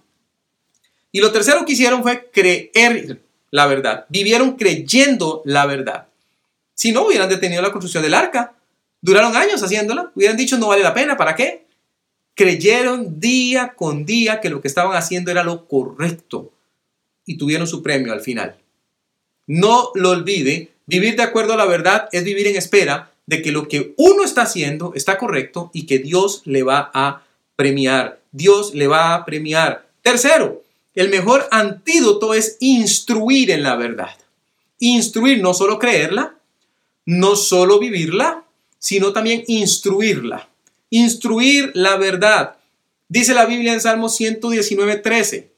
Y 1.13 1.21
lo 1.21 1.31
tercero 1.33 1.65
que 1.65 1.73
hicieron 1.73 2.03
fue 2.03 2.29
creer 2.33 3.21
la 3.51 3.67
verdad. 3.67 4.07
Vivieron 4.09 4.57
creyendo 4.57 5.43
la 5.45 5.65
verdad. 5.65 6.09
Si 6.75 6.93
no, 6.93 7.07
hubieran 7.07 7.29
detenido 7.29 7.63
la 7.63 7.71
construcción 7.71 8.03
del 8.03 8.15
arca. 8.15 8.55
Duraron 9.01 9.37
años 9.37 9.63
haciéndola. 9.63 10.13
Hubieran 10.15 10.37
dicho, 10.37 10.59
no 10.59 10.69
vale 10.69 10.83
la 10.83 10.95
pena, 10.95 11.17
¿para 11.17 11.35
qué? 11.35 11.65
creyeron 12.35 13.21
día 13.21 13.75
con 13.77 14.05
día 14.05 14.41
que 14.41 14.51
lo 14.51 14.61
que 14.61 14.69
estaban 14.69 14.97
haciendo 14.97 15.31
era 15.31 15.45
lo 15.45 15.67
correcto 15.67 16.53
y 17.25 17.37
tuvieron 17.37 17.67
su 17.67 17.83
premio 17.83 18.13
al 18.13 18.21
final. 18.21 18.57
No 19.47 19.91
lo 19.95 20.11
olvide, 20.11 20.73
vivir 20.87 21.17
de 21.17 21.23
acuerdo 21.23 21.55
a 21.55 21.57
la 21.57 21.67
verdad 21.67 22.09
es 22.13 22.25
vivir 22.25 22.47
en 22.47 22.57
espera 22.57 23.13
de 23.27 23.41
que 23.41 23.53
lo 23.53 23.69
que 23.69 23.95
uno 23.97 24.25
está 24.25 24.43
haciendo 24.43 24.93
está 24.95 25.17
correcto 25.17 25.71
y 25.73 25.87
que 25.87 25.99
Dios 25.99 26.43
le 26.45 26.63
va 26.63 26.91
a 26.93 27.23
premiar. 27.57 28.21
Dios 28.33 28.75
le 28.75 28.89
va 28.89 29.15
a 29.15 29.25
premiar. 29.25 29.87
Tercero, 30.03 30.63
el 30.95 31.09
mejor 31.09 31.47
antídoto 31.51 32.35
es 32.35 32.57
instruir 32.61 33.51
en 33.51 33.63
la 33.63 33.77
verdad. 33.77 34.17
Instruir, 34.79 35.41
no 35.41 35.55
solo 35.55 35.79
creerla, 35.79 36.37
no 37.07 37.37
solo 37.37 37.79
vivirla, 37.79 38.45
sino 38.79 39.13
también 39.13 39.45
instruirla 39.47 40.49
instruir 40.95 41.73
la 41.75 41.97
verdad. 41.97 42.57
Dice 43.09 43.35
la 43.35 43.47
Biblia 43.47 43.73
en 43.73 43.81
Salmo 43.81 44.09
119, 44.09 44.97
13. 44.99 45.51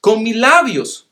Con 0.00 0.22
mis 0.22 0.36
labios, 0.36 1.08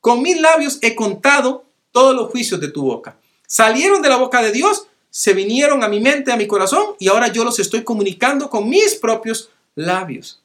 con 0.00 0.22
mis 0.22 0.40
labios 0.40 0.78
he 0.82 0.94
contado 0.94 1.64
todos 1.90 2.14
los 2.14 2.30
juicios 2.30 2.60
de 2.60 2.68
tu 2.68 2.82
boca. 2.82 3.18
Salieron 3.46 4.02
de 4.02 4.08
la 4.08 4.16
boca 4.16 4.40
de 4.40 4.52
Dios, 4.52 4.86
se 5.10 5.34
vinieron 5.34 5.82
a 5.82 5.88
mi 5.88 5.98
mente, 6.00 6.30
a 6.30 6.36
mi 6.36 6.46
corazón, 6.46 6.94
y 7.00 7.08
ahora 7.08 7.28
yo 7.28 7.44
los 7.44 7.58
estoy 7.58 7.82
comunicando 7.82 8.48
con 8.48 8.68
mis 8.68 8.94
propios 8.94 9.50
labios. 9.74 10.40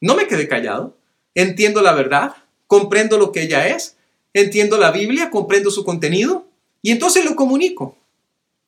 No 0.00 0.14
me 0.14 0.26
quedé 0.26 0.48
callado. 0.48 0.96
Entiendo 1.34 1.82
la 1.82 1.92
verdad, 1.92 2.36
comprendo 2.66 3.18
lo 3.18 3.32
que 3.32 3.42
ella 3.42 3.68
es, 3.68 3.96
entiendo 4.32 4.78
la 4.78 4.92
Biblia, 4.92 5.30
comprendo 5.30 5.70
su 5.70 5.84
contenido, 5.84 6.46
y 6.80 6.92
entonces 6.92 7.24
lo 7.24 7.36
comunico. 7.36 7.98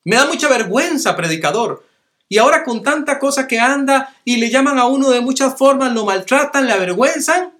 Me 0.07 0.15
da 0.15 0.25
mucha 0.25 0.47
vergüenza, 0.47 1.17
predicador. 1.17 1.85
Y 2.29 2.37
ahora 2.37 2.63
con 2.63 2.81
tanta 2.81 3.19
cosa 3.19 3.45
que 3.45 3.59
anda 3.59 4.15
y 4.23 4.37
le 4.37 4.49
llaman 4.49 4.79
a 4.79 4.85
uno 4.85 5.09
de 5.09 5.19
muchas 5.19 5.57
formas, 5.57 5.91
lo 5.91 6.05
maltratan, 6.05 6.65
le 6.65 6.71
avergüenzan, 6.71 7.51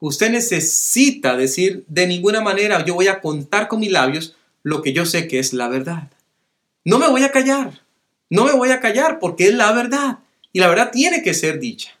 usted 0.00 0.32
necesita 0.32 1.36
decir 1.36 1.84
de 1.86 2.08
ninguna 2.08 2.40
manera 2.40 2.84
yo 2.84 2.94
voy 2.94 3.06
a 3.06 3.20
contar 3.20 3.68
con 3.68 3.78
mis 3.78 3.92
labios 3.92 4.34
lo 4.64 4.82
que 4.82 4.92
yo 4.92 5.06
sé 5.06 5.28
que 5.28 5.38
es 5.38 5.52
la 5.52 5.68
verdad. 5.68 6.10
No 6.84 6.98
me 6.98 7.06
voy 7.06 7.22
a 7.22 7.30
callar, 7.30 7.80
no 8.30 8.44
me 8.46 8.52
voy 8.52 8.72
a 8.72 8.80
callar 8.80 9.20
porque 9.20 9.46
es 9.46 9.54
la 9.54 9.70
verdad 9.70 10.18
y 10.52 10.58
la 10.58 10.66
verdad 10.66 10.90
tiene 10.90 11.22
que 11.22 11.34
ser 11.34 11.60
dicha. 11.60 11.92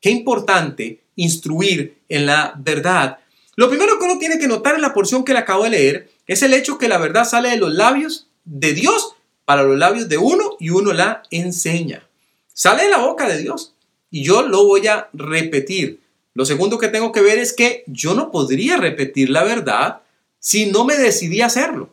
Qué 0.00 0.10
importante 0.10 1.04
instruir 1.14 1.98
en 2.08 2.26
la 2.26 2.54
verdad. 2.56 3.18
Lo 3.54 3.68
primero 3.68 3.96
que 3.96 4.06
uno 4.06 4.18
tiene 4.18 4.40
que 4.40 4.48
notar 4.48 4.74
en 4.74 4.82
la 4.82 4.92
porción 4.92 5.24
que 5.24 5.34
le 5.34 5.38
acabo 5.38 5.62
de 5.62 5.70
leer 5.70 6.10
es 6.26 6.42
el 6.42 6.52
hecho 6.52 6.78
que 6.78 6.88
la 6.88 6.98
verdad 6.98 7.24
sale 7.24 7.50
de 7.50 7.58
los 7.58 7.72
labios 7.72 8.26
de 8.44 8.72
Dios 8.72 9.14
para 9.44 9.62
los 9.62 9.78
labios 9.78 10.08
de 10.08 10.18
uno 10.18 10.56
y 10.58 10.70
uno 10.70 10.92
la 10.92 11.22
enseña. 11.30 12.06
Sale 12.52 12.84
de 12.84 12.90
la 12.90 12.98
boca 12.98 13.28
de 13.28 13.38
Dios 13.38 13.74
y 14.10 14.24
yo 14.24 14.42
lo 14.42 14.64
voy 14.66 14.86
a 14.86 15.08
repetir. 15.12 16.00
Lo 16.34 16.44
segundo 16.44 16.78
que 16.78 16.88
tengo 16.88 17.12
que 17.12 17.20
ver 17.20 17.38
es 17.38 17.52
que 17.52 17.84
yo 17.86 18.14
no 18.14 18.30
podría 18.30 18.76
repetir 18.76 19.30
la 19.30 19.44
verdad 19.44 20.00
si 20.38 20.66
no 20.66 20.84
me 20.84 20.96
decidí 20.96 21.40
a 21.40 21.46
hacerlo. 21.46 21.90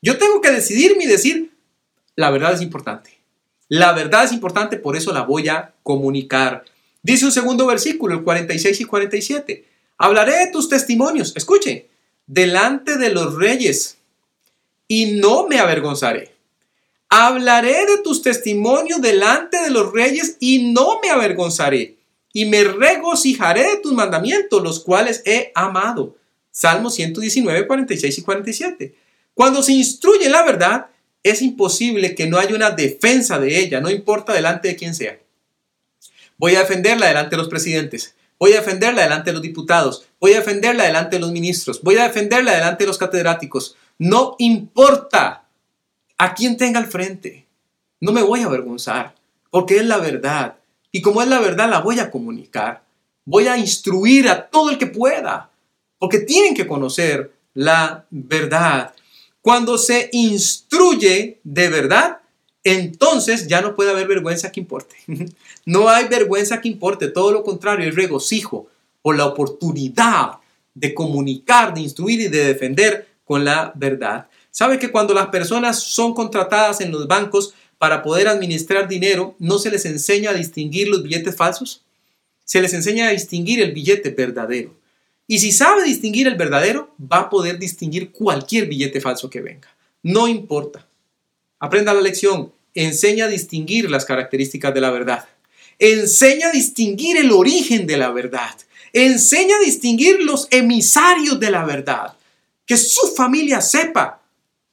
Yo 0.00 0.18
tengo 0.18 0.40
que 0.40 0.50
decidirme 0.50 1.04
y 1.04 1.08
decir, 1.08 1.52
la 2.14 2.30
verdad 2.30 2.52
es 2.52 2.62
importante. 2.62 3.18
La 3.68 3.92
verdad 3.92 4.24
es 4.24 4.32
importante, 4.32 4.78
por 4.78 4.96
eso 4.96 5.12
la 5.12 5.22
voy 5.22 5.48
a 5.48 5.74
comunicar. 5.82 6.64
Dice 7.02 7.26
un 7.26 7.32
segundo 7.32 7.66
versículo, 7.66 8.14
el 8.14 8.22
46 8.22 8.80
y 8.80 8.84
47. 8.84 9.64
Hablaré 9.98 10.38
de 10.38 10.50
tus 10.50 10.68
testimonios, 10.68 11.34
escuche, 11.36 11.88
delante 12.26 12.96
de 12.96 13.10
los 13.10 13.34
reyes 13.34 13.97
y 14.88 15.12
no 15.12 15.46
me 15.46 15.60
avergonzaré. 15.60 16.34
Hablaré 17.10 17.86
de 17.86 17.98
tus 18.02 18.22
testimonios 18.22 19.00
delante 19.00 19.60
de 19.60 19.70
los 19.70 19.92
reyes 19.92 20.36
y 20.40 20.72
no 20.72 21.00
me 21.00 21.10
avergonzaré. 21.10 21.96
Y 22.32 22.46
me 22.46 22.64
regocijaré 22.64 23.62
de 23.62 23.76
tus 23.78 23.92
mandamientos, 23.92 24.62
los 24.62 24.80
cuales 24.80 25.22
he 25.24 25.52
amado. 25.54 26.16
Salmo 26.50 26.90
119, 26.90 27.66
46 27.66 28.18
y 28.18 28.22
47. 28.22 28.94
Cuando 29.34 29.62
se 29.62 29.72
instruye 29.72 30.28
la 30.28 30.42
verdad, 30.42 30.86
es 31.22 31.42
imposible 31.42 32.14
que 32.14 32.26
no 32.26 32.38
haya 32.38 32.54
una 32.54 32.70
defensa 32.70 33.38
de 33.38 33.58
ella, 33.58 33.80
no 33.80 33.90
importa 33.90 34.32
delante 34.32 34.68
de 34.68 34.76
quién 34.76 34.94
sea. 34.94 35.18
Voy 36.36 36.54
a 36.54 36.60
defenderla 36.60 37.06
delante 37.06 37.36
de 37.36 37.38
los 37.38 37.48
presidentes, 37.48 38.14
voy 38.38 38.52
a 38.52 38.56
defenderla 38.56 39.02
delante 39.02 39.30
de 39.30 39.34
los 39.34 39.42
diputados, 39.42 40.06
voy 40.20 40.32
a 40.32 40.38
defenderla 40.38 40.84
delante 40.84 41.16
de 41.16 41.20
los 41.20 41.32
ministros, 41.32 41.82
voy 41.82 41.96
a 41.96 42.04
defenderla 42.04 42.54
delante 42.54 42.84
de 42.84 42.88
los 42.88 42.98
catedráticos. 42.98 43.76
No 43.98 44.36
importa 44.38 45.44
a 46.16 46.34
quién 46.34 46.56
tenga 46.56 46.78
al 46.78 46.86
frente. 46.86 47.46
No 48.00 48.12
me 48.12 48.22
voy 48.22 48.40
a 48.40 48.46
avergonzar, 48.46 49.14
porque 49.50 49.76
es 49.76 49.84
la 49.84 49.98
verdad. 49.98 50.56
Y 50.92 51.02
como 51.02 51.20
es 51.22 51.28
la 51.28 51.40
verdad, 51.40 51.68
la 51.68 51.80
voy 51.80 51.98
a 51.98 52.10
comunicar. 52.10 52.82
Voy 53.24 53.46
a 53.46 53.58
instruir 53.58 54.28
a 54.28 54.48
todo 54.48 54.70
el 54.70 54.78
que 54.78 54.86
pueda 54.86 55.50
porque 55.98 56.20
tienen 56.20 56.54
que 56.54 56.66
conocer 56.66 57.32
la 57.54 58.06
verdad. 58.10 58.94
Cuando 59.42 59.78
se 59.78 60.08
instruye 60.12 61.40
de 61.42 61.68
verdad, 61.68 62.18
entonces 62.64 63.46
ya 63.46 63.60
no 63.60 63.74
puede 63.74 63.90
haber 63.90 64.06
vergüenza 64.06 64.52
que 64.52 64.60
importe. 64.60 64.96
No 65.66 65.90
hay 65.90 66.08
vergüenza 66.08 66.62
que 66.62 66.68
importe, 66.68 67.08
todo 67.08 67.30
lo 67.30 67.44
contrario, 67.44 67.86
es 67.86 67.94
regocijo 67.94 68.68
o 69.02 69.12
la 69.12 69.26
oportunidad 69.26 70.38
de 70.72 70.94
comunicar, 70.94 71.74
de 71.74 71.82
instruir 71.82 72.20
y 72.20 72.28
de 72.28 72.46
defender 72.46 73.06
con 73.28 73.44
la 73.44 73.72
verdad. 73.74 74.26
¿Sabe 74.50 74.78
que 74.78 74.90
cuando 74.90 75.12
las 75.12 75.26
personas 75.26 75.82
son 75.82 76.14
contratadas 76.14 76.80
en 76.80 76.90
los 76.90 77.06
bancos 77.06 77.52
para 77.76 78.02
poder 78.02 78.26
administrar 78.26 78.88
dinero, 78.88 79.36
no 79.38 79.58
se 79.58 79.70
les 79.70 79.84
enseña 79.84 80.30
a 80.30 80.34
distinguir 80.34 80.88
los 80.88 81.02
billetes 81.02 81.36
falsos? 81.36 81.84
Se 82.46 82.62
les 82.62 82.72
enseña 82.72 83.06
a 83.06 83.10
distinguir 83.10 83.60
el 83.60 83.72
billete 83.72 84.08
verdadero. 84.08 84.74
Y 85.26 85.40
si 85.40 85.52
sabe 85.52 85.84
distinguir 85.84 86.26
el 86.26 86.36
verdadero, 86.36 86.94
va 87.00 87.18
a 87.18 87.30
poder 87.30 87.58
distinguir 87.58 88.12
cualquier 88.12 88.64
billete 88.64 89.02
falso 89.02 89.28
que 89.28 89.42
venga. 89.42 89.68
No 90.02 90.26
importa. 90.26 90.88
Aprenda 91.58 91.92
la 91.92 92.00
lección. 92.00 92.50
Enseña 92.72 93.26
a 93.26 93.28
distinguir 93.28 93.90
las 93.90 94.06
características 94.06 94.72
de 94.72 94.80
la 94.80 94.90
verdad. 94.90 95.28
Enseña 95.78 96.48
a 96.48 96.52
distinguir 96.52 97.18
el 97.18 97.30
origen 97.30 97.86
de 97.86 97.98
la 97.98 98.10
verdad. 98.10 98.56
Enseña 98.94 99.56
a 99.56 99.64
distinguir 99.64 100.22
los 100.22 100.48
emisarios 100.50 101.38
de 101.38 101.50
la 101.50 101.66
verdad. 101.66 102.14
Que 102.68 102.76
su 102.76 103.08
familia 103.16 103.60
sepa 103.60 104.22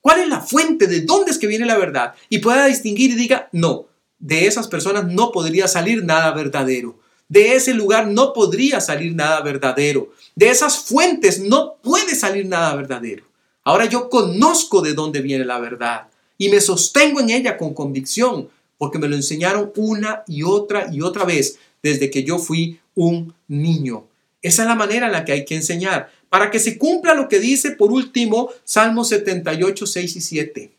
cuál 0.02 0.20
es 0.20 0.28
la 0.28 0.42
fuente, 0.42 0.86
de 0.86 1.02
dónde 1.02 1.32
es 1.32 1.40
que 1.40 1.48
viene 1.48 1.66
la 1.66 1.80
verdad. 1.80 2.14
Y 2.30 2.38
pueda 2.38 2.68
distinguir 2.68 3.10
y 3.10 3.16
diga, 3.16 3.50
no, 3.52 3.88
de 4.20 4.46
esas 4.46 4.68
personas 4.68 5.06
no 5.06 5.32
podría 5.32 5.68
salir 5.68 6.04
nada 6.04 6.32
verdadero. 6.32 7.00
De 7.28 7.56
ese 7.56 7.74
lugar 7.74 8.08
no 8.08 8.34
podría 8.34 8.82
salir 8.82 9.16
nada 9.16 9.42
verdadero. 9.42 10.12
De 10.36 10.50
esas 10.50 10.78
fuentes 10.78 11.40
no 11.40 11.78
puede 11.82 12.14
salir 12.14 12.46
nada 12.46 12.76
verdadero. 12.76 13.24
Ahora 13.64 13.86
yo 13.86 14.10
conozco 14.10 14.82
de 14.82 14.94
dónde 14.94 15.22
viene 15.22 15.44
la 15.44 15.60
verdad 15.60 16.08
y 16.38 16.50
me 16.50 16.62
sostengo 16.62 17.20
en 17.20 17.32
ella 17.32 17.58
con 17.58 17.74
convicción 17.74 18.50
porque 18.78 19.00
me 19.00 19.08
lo 19.08 19.16
enseñaron 19.16 19.72
una 19.76 20.24
y 20.28 20.44
otra 20.44 20.88
y 20.92 21.02
otra 21.02 21.24
vez 21.24 21.58
desde 21.82 22.12
que 22.12 22.24
yo 22.24 22.38
fui 22.38 22.80
un 22.94 23.34
niño. 23.48 24.06
Esa 24.42 24.62
es 24.62 24.68
la 24.68 24.76
manera 24.76 25.08
en 25.08 25.14
la 25.14 25.26
que 25.26 25.32
hay 25.32 25.46
que 25.46 25.56
enseñar 25.56 26.12
para 26.30 26.52
que 26.52 26.60
se 26.60 26.78
cumpla 26.78 27.14
lo 27.14 27.28
que 27.30 27.40
dice 27.40 27.72
por 27.72 27.92
último 27.92 28.50
Salmo 28.64 29.04
78, 29.04 29.86
6 29.86 30.16
y 30.16 30.22
7. 30.22 30.72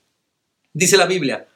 Dice 0.73 0.97
la 0.97 1.07
Biblia, 1.07 1.47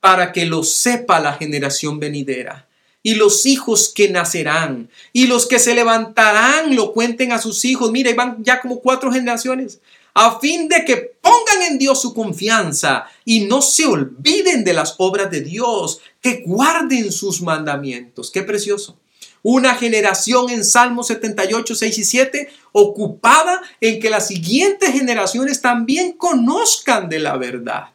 para 0.00 0.32
que 0.32 0.44
lo 0.44 0.62
sepa 0.62 1.20
la 1.20 1.34
generación 1.34 1.98
venidera 1.98 2.68
y 3.02 3.14
los 3.14 3.46
hijos 3.46 3.92
que 3.94 4.08
nacerán 4.08 4.88
y 5.12 5.26
los 5.26 5.46
que 5.46 5.58
se 5.58 5.74
levantarán 5.74 6.74
lo 6.74 6.92
cuenten 6.92 7.32
a 7.32 7.38
sus 7.38 7.64
hijos. 7.64 7.90
Mira, 7.90 8.14
van 8.14 8.42
ya 8.42 8.60
como 8.60 8.80
cuatro 8.80 9.12
generaciones 9.12 9.80
a 10.14 10.38
fin 10.38 10.68
de 10.68 10.84
que 10.84 10.96
pongan 11.20 11.62
en 11.70 11.78
Dios 11.78 12.00
su 12.00 12.14
confianza 12.14 13.06
y 13.24 13.40
no 13.40 13.60
se 13.60 13.84
olviden 13.84 14.62
de 14.62 14.72
las 14.72 14.94
obras 14.98 15.30
de 15.30 15.40
Dios, 15.40 16.00
que 16.20 16.44
guarden 16.46 17.10
sus 17.10 17.42
mandamientos. 17.42 18.30
Qué 18.30 18.42
precioso. 18.42 18.96
Una 19.44 19.76
generación 19.76 20.50
en 20.50 20.64
Salmos 20.64 21.06
78, 21.06 21.76
6 21.76 21.98
y 21.98 22.04
7 22.04 22.48
ocupada 22.72 23.62
en 23.80 24.00
que 24.00 24.10
las 24.10 24.26
siguientes 24.26 24.90
generaciones 24.90 25.60
también 25.60 26.12
conozcan 26.14 27.08
de 27.08 27.20
la 27.20 27.36
verdad. 27.36 27.90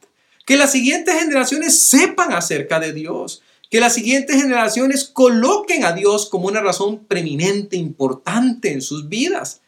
Que 0.46 0.56
las 0.56 0.72
siguientes 0.72 1.20
generaciones 1.20 1.82
sepan 1.82 2.32
acerca 2.32 2.79
de 2.79 2.94
Dios 2.94 3.41
que 3.70 3.79
las 3.79 3.94
siguientes 3.94 4.36
generaciones 4.36 5.06
coloquen 5.06 5.86
a 5.86 5.91
Dios 5.91 6.27
como 6.27 6.48
una 6.48 6.62
razón 6.62 7.06
preeminente, 7.06 7.77
importante 7.77 8.72
en 8.72 8.82
sus 8.82 9.10
vidas. 9.10 9.62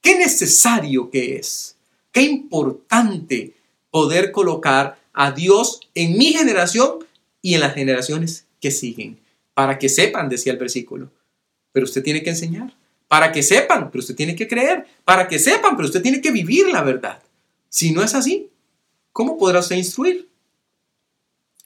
Qué 0.00 0.18
necesario 0.18 1.10
que 1.10 1.36
es, 1.36 1.76
qué 2.12 2.22
importante 2.22 3.54
poder 3.90 4.32
colocar 4.32 4.98
a 5.12 5.30
Dios 5.30 5.80
en 5.94 6.18
mi 6.18 6.32
generación 6.32 7.04
y 7.40 7.54
en 7.54 7.60
las 7.60 7.74
generaciones 7.74 8.46
que 8.60 8.70
siguen, 8.70 9.18
para 9.58 9.76
que 9.76 9.88
sepan, 9.88 10.28
decía 10.28 10.52
el 10.52 10.58
versículo. 10.60 11.10
Pero 11.72 11.82
usted 11.82 12.00
tiene 12.04 12.22
que 12.22 12.30
enseñar, 12.30 12.76
para 13.08 13.32
que 13.32 13.42
sepan, 13.42 13.90
pero 13.90 13.98
usted 13.98 14.14
tiene 14.14 14.36
que 14.36 14.46
creer, 14.46 14.86
para 15.04 15.26
que 15.26 15.40
sepan, 15.40 15.74
pero 15.74 15.86
usted 15.86 16.00
tiene 16.00 16.20
que 16.20 16.30
vivir 16.30 16.68
la 16.68 16.80
verdad. 16.84 17.20
Si 17.68 17.90
no 17.90 18.04
es 18.04 18.14
así, 18.14 18.52
¿cómo 19.10 19.36
podrá 19.36 19.58
usted 19.58 19.74
instruir? 19.74 20.28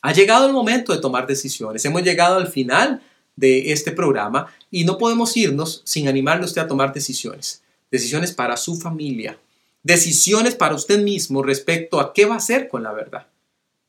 Ha 0.00 0.11
llegado 0.14 0.46
el 0.46 0.54
momento 0.54 0.94
de 0.94 1.02
tomar 1.02 1.26
decisiones. 1.26 1.84
Hemos 1.84 2.02
llegado 2.02 2.37
al 2.37 2.46
final 2.46 3.02
de 3.37 3.72
este 3.72 3.92
programa 3.92 4.46
y 4.70 4.87
no 4.87 4.96
podemos 4.96 5.37
irnos 5.37 5.82
sin 5.84 6.08
animarle 6.08 6.44
a 6.44 6.46
usted 6.46 6.62
a 6.62 6.68
tomar 6.68 6.94
decisiones. 6.94 7.62
Decisiones 7.90 8.32
para 8.32 8.56
su 8.56 8.76
familia. 8.76 9.38
Decisiones 9.82 10.54
para 10.54 10.76
usted 10.76 11.02
mismo 11.02 11.42
respecto 11.42 12.00
a 12.00 12.14
qué 12.14 12.25
va 12.25 12.37
a 12.37 12.38
hacer 12.38 12.68
con 12.68 12.84
la 12.84 12.92
verdad. 12.92 13.26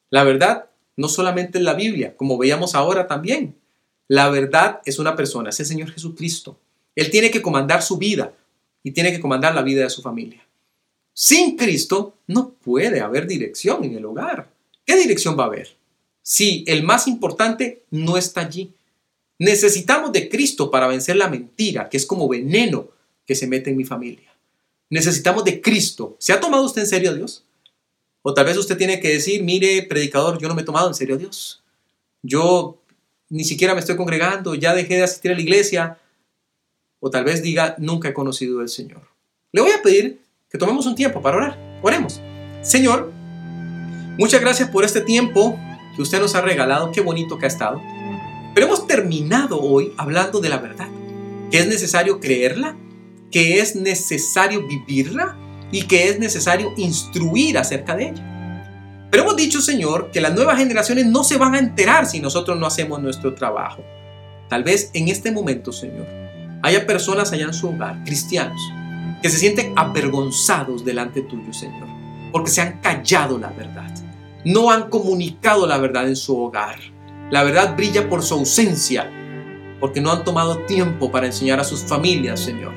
La 0.10 0.26
verdad 0.26 0.66
no 0.98 1.08
solamente 1.08 1.60
es 1.60 1.64
la 1.64 1.74
Biblia, 1.74 2.18
como 2.18 2.38
veíamos 2.38 2.76
ahora 2.76 3.08
también. 3.08 3.63
La 4.08 4.30
verdad 4.30 4.82
es 4.86 5.00
una 5.00 5.16
persona, 5.16 5.50
es 5.50 5.60
el 5.60 5.66
Señor 5.66 5.92
Jesucristo. 5.92 6.60
Él 6.96 7.10
tiene 7.10 7.32
que 7.32 7.42
comandar 7.42 7.82
su 7.82 7.98
vida 7.98 8.34
y 8.84 8.92
tiene 8.92 9.12
que 9.12 9.20
comandar 9.20 9.56
la 9.56 9.62
vida 9.62 9.84
de 9.84 9.90
su 9.90 10.02
familia. 10.02 10.46
Sin 11.14 11.56
Cristo 11.58 12.18
no 12.28 12.50
puede 12.50 13.02
haber 13.02 13.28
dirección 13.28 13.84
en 13.84 13.96
el 13.96 14.06
hogar. 14.06 14.50
¿Qué 14.86 14.96
dirección 14.98 15.38
va 15.38 15.44
a 15.44 15.48
haber? 15.48 15.76
Sí, 16.22 16.64
el 16.68 16.84
más 16.84 17.08
importante 17.08 17.84
no 17.92 18.18
está 18.18 18.42
allí. 18.42 18.74
Necesitamos 19.40 20.12
de 20.12 20.30
Cristo 20.30 20.72
para 20.72 20.88
vencer 20.88 21.16
la 21.16 21.28
mentira, 21.28 21.90
que 21.90 21.98
es 21.98 22.06
como 22.06 22.28
veneno 22.28 22.90
que 23.26 23.36
se 23.36 23.48
mete 23.48 23.70
en 23.70 23.78
mi 23.78 23.84
familia. 23.84 24.32
Necesitamos 24.90 25.44
de 25.44 25.62
Cristo. 25.62 26.16
¿Se 26.20 26.34
ha 26.34 26.40
tomado 26.40 26.64
usted 26.64 26.82
en 26.82 26.88
serio 26.88 27.12
a 27.12 27.14
Dios? 27.14 27.44
O 28.22 28.34
tal 28.34 28.46
vez 28.46 28.58
usted 28.58 28.78
tiene 28.78 29.00
que 29.00 29.10
decir, 29.10 29.44
mire, 29.44 29.84
predicador, 29.84 30.40
yo 30.40 30.48
no 30.48 30.56
me 30.56 30.62
he 30.62 30.66
tomado 30.66 30.88
en 30.88 30.94
serio 30.94 31.16
a 31.16 31.18
Dios. 31.18 31.62
Yo 32.22 32.78
ni 33.34 33.44
siquiera 33.44 33.74
me 33.74 33.80
estoy 33.80 33.96
congregando, 33.96 34.54
ya 34.54 34.76
dejé 34.76 34.98
de 34.98 35.04
asistir 35.04 35.32
a 35.32 35.34
la 35.34 35.42
iglesia. 35.42 35.98
O 37.00 37.10
tal 37.10 37.24
vez 37.24 37.42
diga, 37.42 37.74
nunca 37.80 38.10
he 38.10 38.14
conocido 38.14 38.60
al 38.60 38.70
Señor. 38.70 39.02
Le 39.52 39.62
voy 39.62 39.72
a 39.72 39.82
pedir 39.82 40.22
que 40.52 40.60
tomemos 40.60 40.86
un 40.86 40.94
tiempo 40.94 41.20
para 41.20 41.38
orar. 41.38 41.80
Oremos. 41.82 42.22
Señor, 42.62 43.12
muchas 44.20 44.40
gracias 44.40 44.70
por 44.70 44.86
este 44.86 45.02
tiempo 45.02 45.60
que 45.96 46.04
usted 46.04 46.20
nos 46.22 46.36
ha 46.36 46.42
regalado. 46.42 46.92
Qué 46.92 47.02
bonito 47.02 47.40
que 47.40 47.46
ha 47.46 47.48
estado. 47.48 47.82
Pero 48.54 48.68
hemos 48.68 48.86
terminado 48.86 49.60
hoy 49.60 49.94
hablando 49.98 50.40
de 50.40 50.50
la 50.50 50.58
verdad. 50.60 50.90
Que 51.50 51.58
es 51.58 51.68
necesario 51.68 52.20
creerla, 52.20 52.78
que 53.32 53.62
es 53.62 53.76
necesario 53.76 54.68
vivirla 54.68 55.36
y 55.72 55.88
que 55.88 56.08
es 56.08 56.20
necesario 56.20 56.72
instruir 56.78 57.58
acerca 57.58 57.96
de 57.96 58.10
ella. 58.10 58.33
Pero 59.14 59.26
hemos 59.26 59.36
dicho, 59.36 59.62
Señor, 59.62 60.10
que 60.12 60.22
las 60.22 60.34
nuevas 60.34 60.58
generaciones 60.58 61.06
no 61.06 61.24
se 61.24 61.38
van 61.38 61.54
a 61.54 61.60
enterar 61.60 62.08
si 62.08 62.20
nosotros 62.20 62.58
no 62.58 62.66
hacemos 62.66 63.00
nuestro 63.00 63.36
trabajo. 63.36 63.84
Tal 64.50 64.64
vez 64.64 64.90
en 64.96 65.08
este 65.08 65.32
momento, 65.32 65.72
Señor, 65.72 66.08
haya 66.64 66.88
personas 66.88 67.32
allá 67.32 67.46
en 67.46 67.54
su 67.54 67.70
hogar, 67.70 68.04
cristianos, 68.06 68.60
que 69.22 69.30
se 69.30 69.38
sienten 69.38 69.74
avergonzados 69.76 70.84
delante 70.84 71.22
tuyo, 71.22 71.54
Señor, 71.54 71.88
porque 72.32 72.50
se 72.50 72.62
han 72.62 72.80
callado 72.80 73.38
la 73.38 73.50
verdad. 73.50 73.94
No 74.46 74.72
han 74.72 74.90
comunicado 74.90 75.68
la 75.68 75.78
verdad 75.78 76.08
en 76.08 76.16
su 76.16 76.36
hogar. 76.36 76.80
La 77.30 77.44
verdad 77.44 77.76
brilla 77.76 78.10
por 78.10 78.24
su 78.24 78.34
ausencia, 78.34 79.12
porque 79.80 80.02
no 80.02 80.12
han 80.12 80.24
tomado 80.24 80.58
tiempo 80.66 81.12
para 81.12 81.28
enseñar 81.28 81.60
a 81.60 81.64
sus 81.64 81.82
familias, 81.82 82.40
Señor, 82.40 82.74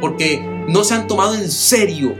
porque 0.00 0.42
no 0.66 0.82
se 0.82 0.94
han 0.94 1.06
tomado 1.06 1.36
en 1.36 1.48
serio 1.48 2.16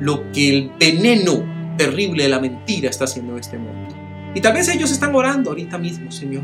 lo 0.00 0.32
que 0.32 0.48
el 0.48 0.72
veneno 0.80 1.57
terrible 1.78 2.28
la 2.28 2.40
mentira 2.40 2.90
está 2.90 3.04
haciendo 3.04 3.32
en 3.32 3.38
este 3.38 3.56
mundo. 3.56 3.94
Y 4.34 4.40
tal 4.42 4.52
vez 4.52 4.68
ellos 4.68 4.90
están 4.90 5.14
orando 5.14 5.50
ahorita 5.50 5.78
mismo, 5.78 6.12
Señor, 6.12 6.42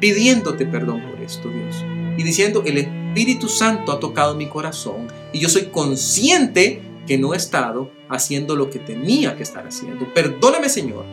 pidiéndote 0.00 0.66
perdón 0.66 1.02
por 1.08 1.20
esto, 1.22 1.48
Dios, 1.48 1.84
y 2.16 2.24
diciendo, 2.24 2.64
el 2.66 2.78
Espíritu 2.78 3.48
Santo 3.48 3.92
ha 3.92 4.00
tocado 4.00 4.34
mi 4.34 4.48
corazón 4.48 5.06
y 5.32 5.38
yo 5.38 5.48
soy 5.48 5.66
consciente 5.66 6.82
que 7.06 7.18
no 7.18 7.34
he 7.34 7.36
estado 7.36 7.90
haciendo 8.08 8.56
lo 8.56 8.70
que 8.70 8.78
tenía 8.78 9.36
que 9.36 9.44
estar 9.44 9.66
haciendo. 9.66 10.12
Perdóname, 10.12 10.68
Señor, 10.68 11.04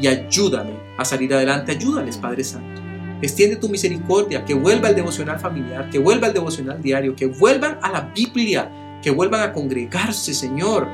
y 0.00 0.06
ayúdame 0.06 0.74
a 0.96 1.04
salir 1.04 1.34
adelante. 1.34 1.72
Ayúdales, 1.72 2.16
Padre 2.16 2.44
Santo. 2.44 2.82
Extiende 3.20 3.56
tu 3.56 3.68
misericordia, 3.68 4.44
que 4.44 4.54
vuelva 4.54 4.88
el 4.88 4.96
devocional 4.96 5.38
familiar, 5.40 5.88
que 5.90 5.98
vuelva 5.98 6.28
el 6.28 6.34
devocional 6.34 6.82
diario, 6.82 7.16
que 7.16 7.26
vuelvan 7.26 7.78
a 7.82 7.90
la 7.90 8.00
Biblia, 8.14 8.70
que 9.02 9.10
vuelvan 9.10 9.42
a 9.42 9.52
congregarse, 9.52 10.34
Señor, 10.34 10.88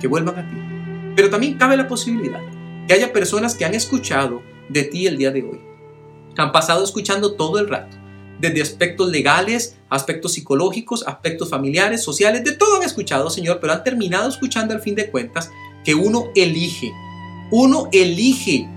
que 0.00 0.08
vuelvan 0.08 0.38
a 0.38 0.48
ti. 0.48 0.65
Pero 1.26 1.38
también 1.38 1.58
cabe 1.58 1.76
la 1.76 1.88
posibilidad 1.88 2.40
que 2.86 2.94
haya 2.94 3.12
personas 3.12 3.56
que 3.56 3.64
han 3.64 3.74
escuchado 3.74 4.42
de 4.68 4.84
ti 4.84 5.08
el 5.08 5.18
día 5.18 5.32
de 5.32 5.42
hoy. 5.42 5.60
Han 6.36 6.52
pasado 6.52 6.84
escuchando 6.84 7.34
todo 7.34 7.58
el 7.58 7.68
rato, 7.68 7.96
desde 8.38 8.62
aspectos 8.62 9.10
legales, 9.10 9.76
aspectos 9.90 10.34
psicológicos, 10.34 11.04
aspectos 11.04 11.50
familiares, 11.50 12.04
sociales, 12.04 12.44
de 12.44 12.52
todo 12.52 12.76
han 12.76 12.84
escuchado, 12.84 13.28
Señor, 13.28 13.58
pero 13.60 13.72
han 13.72 13.82
terminado 13.82 14.28
escuchando 14.28 14.72
al 14.72 14.80
fin 14.80 14.94
de 14.94 15.10
cuentas 15.10 15.50
que 15.84 15.96
uno 15.96 16.28
elige, 16.36 16.92
uno 17.50 17.88
elige 17.90 18.68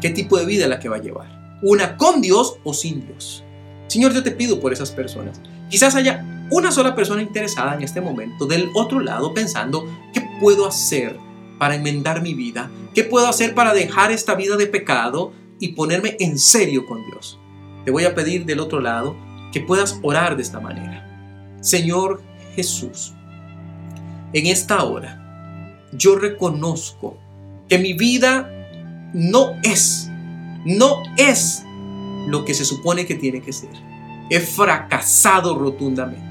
qué 0.00 0.08
tipo 0.08 0.38
de 0.38 0.46
vida 0.46 0.64
es 0.64 0.70
la 0.70 0.80
que 0.80 0.88
va 0.88 0.96
a 0.96 1.02
llevar, 1.02 1.58
una 1.62 1.98
con 1.98 2.22
Dios 2.22 2.56
o 2.64 2.72
sin 2.72 3.06
Dios. 3.06 3.44
Señor, 3.88 4.14
yo 4.14 4.22
te 4.22 4.30
pido 4.30 4.60
por 4.60 4.72
esas 4.72 4.92
personas. 4.92 5.42
Quizás 5.68 5.94
haya 5.94 6.24
una 6.50 6.72
sola 6.72 6.94
persona 6.94 7.22
interesada 7.22 7.74
en 7.74 7.82
este 7.82 8.00
momento 8.00 8.46
del 8.46 8.70
otro 8.74 9.00
lado 9.00 9.34
pensando, 9.34 9.86
¿qué 10.12 10.22
puedo 10.40 10.66
hacer 10.66 11.18
para 11.58 11.74
enmendar 11.74 12.22
mi 12.22 12.34
vida? 12.34 12.70
¿Qué 12.94 13.04
puedo 13.04 13.28
hacer 13.28 13.54
para 13.54 13.74
dejar 13.74 14.12
esta 14.12 14.34
vida 14.34 14.56
de 14.56 14.66
pecado 14.66 15.32
y 15.60 15.68
ponerme 15.68 16.16
en 16.20 16.38
serio 16.38 16.86
con 16.86 17.04
Dios? 17.04 17.38
Te 17.84 17.90
voy 17.90 18.04
a 18.04 18.14
pedir 18.14 18.44
del 18.44 18.60
otro 18.60 18.80
lado 18.80 19.16
que 19.52 19.60
puedas 19.60 19.98
orar 20.02 20.36
de 20.36 20.42
esta 20.42 20.60
manera. 20.60 21.58
Señor 21.60 22.22
Jesús, 22.54 23.14
en 24.32 24.46
esta 24.46 24.82
hora 24.84 25.86
yo 25.92 26.16
reconozco 26.16 27.16
que 27.68 27.78
mi 27.78 27.94
vida 27.94 28.50
no 29.12 29.54
es, 29.62 30.10
no 30.64 31.02
es 31.16 31.62
lo 32.26 32.44
que 32.44 32.54
se 32.54 32.64
supone 32.64 33.06
que 33.06 33.14
tiene 33.14 33.40
que 33.40 33.52
ser. 33.52 33.70
He 34.30 34.40
fracasado 34.40 35.58
rotundamente. 35.58 36.27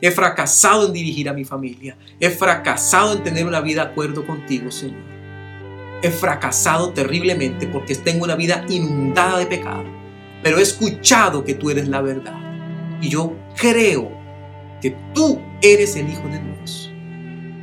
He 0.00 0.10
fracasado 0.10 0.86
en 0.86 0.92
dirigir 0.92 1.28
a 1.28 1.34
mi 1.34 1.44
familia. 1.44 1.96
He 2.18 2.30
fracasado 2.30 3.12
en 3.12 3.22
tener 3.22 3.46
una 3.46 3.60
vida 3.60 3.84
de 3.84 3.90
acuerdo 3.90 4.26
contigo, 4.26 4.70
Señor. 4.70 5.02
He 6.02 6.10
fracasado 6.10 6.92
terriblemente 6.92 7.66
porque 7.66 7.94
tengo 7.94 8.24
una 8.24 8.34
vida 8.34 8.64
inundada 8.70 9.38
de 9.38 9.46
pecado. 9.46 9.84
Pero 10.42 10.58
he 10.58 10.62
escuchado 10.62 11.44
que 11.44 11.54
tú 11.54 11.70
eres 11.70 11.88
la 11.88 12.00
verdad. 12.00 12.38
Y 13.02 13.10
yo 13.10 13.36
creo 13.56 14.10
que 14.80 14.96
tú 15.12 15.38
eres 15.60 15.94
el 15.96 16.08
Hijo 16.08 16.26
de 16.28 16.38
Dios. 16.38 16.90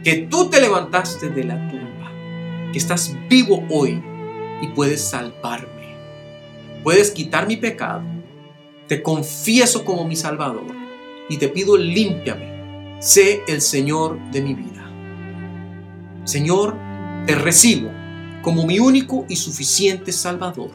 Que 0.03 0.27
tú 0.29 0.49
te 0.49 0.61
levantaste 0.61 1.29
de 1.29 1.43
la 1.43 1.55
tumba. 1.69 2.11
Que 2.71 2.77
estás 2.77 3.15
vivo 3.27 3.65
hoy 3.71 4.03
y 4.61 4.67
puedes 4.67 5.01
salvarme. 5.01 5.95
Puedes 6.83 7.09
quitar 7.09 7.47
mi 7.47 7.57
pecado. 7.57 8.03
Te 8.87 9.01
confieso 9.01 9.83
como 9.83 10.07
mi 10.07 10.15
Salvador 10.15 10.86
y 11.29 11.37
te 11.37 11.49
pido 11.49 11.77
límpiame, 11.77 12.97
sé 12.99 13.41
el 13.47 13.61
Señor 13.61 14.19
de 14.31 14.41
mi 14.41 14.53
vida. 14.53 14.89
Señor, 16.23 16.75
te 17.25 17.35
recibo 17.35 17.89
como 18.41 18.65
mi 18.65 18.79
único 18.79 19.25
y 19.29 19.35
suficiente 19.35 20.11
Salvador. 20.11 20.71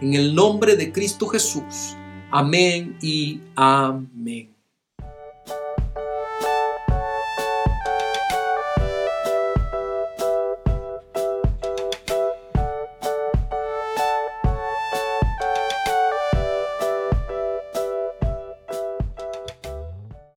En 0.00 0.14
el 0.14 0.34
nombre 0.34 0.76
de 0.76 0.92
Cristo 0.92 1.26
Jesús. 1.26 1.96
Amén 2.30 2.96
y 3.02 3.40
amén. 3.56 4.59